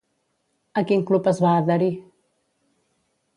[0.81, 1.91] A quin club es va adherir?